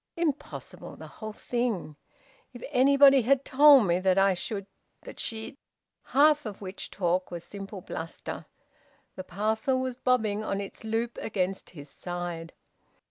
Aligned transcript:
Impossible 0.17 0.95
the 0.95 1.05
whole 1.05 1.31
thing! 1.31 1.95
If 2.53 2.63
anybody 2.71 3.21
had 3.21 3.45
told 3.45 3.85
me 3.85 3.99
that 3.99 4.17
I 4.17 4.33
should 4.33 4.65
that 5.03 5.19
she'd" 5.19 5.57
Half 6.15 6.47
of 6.47 6.59
which 6.59 6.89
talk 6.89 7.29
was 7.29 7.43
simple 7.43 7.81
bluster. 7.81 8.47
The 9.15 9.23
parcel 9.23 9.79
was 9.79 9.97
bobbing 9.97 10.43
on 10.43 10.59
its 10.59 10.83
loop 10.83 11.19
against 11.19 11.69
his 11.69 11.87
side. 11.91 12.51